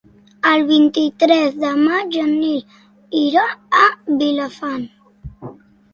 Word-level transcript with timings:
El 0.51 0.63
vint-i-tres 0.69 1.59
de 1.65 1.73
maig 1.83 2.17
en 2.23 2.33
Nil 2.39 3.21
irà 3.23 3.47
a 3.85 3.85
Vilafant. 4.23 4.87